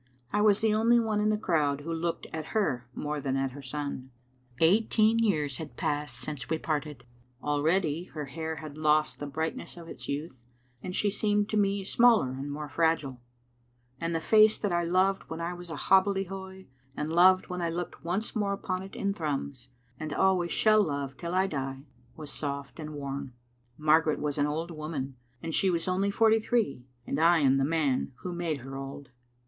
I 0.33 0.41
was 0.41 0.61
the 0.61 0.73
only 0.73 0.99
one 0.99 1.21
in 1.21 1.29
the 1.29 1.37
crowd 1.37 1.81
who 1.81 1.93
looked 1.93 2.25
at 2.33 2.55
her 2.57 2.87
more 2.95 3.21
than 3.21 3.37
at 3.37 3.51
her 3.51 3.61
son. 3.61 4.09
Eighteen 4.59 5.19
years 5.19 5.57
had 5.57 5.77
passed 5.77 6.15
since 6.17 6.49
we 6.49 6.57
parted. 6.57 7.05
Already 7.43 8.05
her 8.05 8.25
hair 8.25 8.55
had 8.55 8.79
lost 8.79 9.19
the 9.19 9.27
brightness 9.27 9.77
of 9.77 9.87
its 9.87 10.09
youth, 10.09 10.35
and 10.81 10.95
she 10.95 11.11
seemed 11.11 11.49
to 11.49 11.55
me 11.57 11.83
smaller 11.83 12.31
and 12.31 12.51
more 12.51 12.67
fragile; 12.67 13.21
and 13.99 14.15
the 14.15 14.19
face 14.19 14.57
that 14.57 14.71
I 14.71 14.83
loved 14.85 15.29
when 15.29 15.39
I 15.39 15.53
was 15.53 15.69
a 15.69 15.75
hobbledehoy, 15.75 16.65
and 16.97 17.13
loved 17.13 17.49
when 17.49 17.61
I 17.61 17.69
looked 17.69 18.03
once 18.03 18.35
more 18.35 18.53
upon 18.53 18.81
it 18.81 18.95
in 18.95 19.13
Thrums, 19.13 19.69
and 19.99 20.11
always 20.11 20.51
shall 20.51 20.81
love 20.81 21.15
till 21.15 21.35
I 21.35 21.45
die, 21.45 21.83
was 22.15 22.31
soft 22.33 22.79
and 22.79 22.95
worn. 22.95 23.33
Margaret 23.77 24.17
was 24.17 24.39
an 24.39 24.47
old 24.47 24.71
woman, 24.71 25.15
and 25.43 25.53
she 25.53 25.69
was 25.69 25.87
only 25.87 26.09
forty 26.09 26.39
three: 26.39 26.87
and 27.05 27.19
I 27.19 27.37
am 27.41 27.57
the 27.57 27.63
man 27.65 28.13
who 28.23 28.33
made 28.33 28.61
her 28.61 28.75
old. 28.75 29.11